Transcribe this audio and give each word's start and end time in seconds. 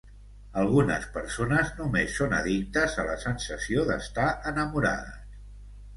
Algunes 0.61 1.03
persones 1.17 1.69
només 1.81 2.17
són 2.21 2.33
addictes 2.39 2.97
a 3.03 3.07
la 3.11 3.19
sensació 3.27 3.87
d'estar 3.91 4.29
enamorades. 4.53 5.41